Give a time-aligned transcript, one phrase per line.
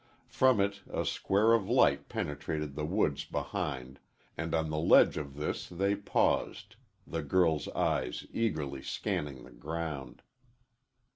[0.29, 3.99] From it a square of light penetrated the woods behind,
[4.35, 10.23] and on the edge of this they paused the girl's eyes eagerly scanning the ground.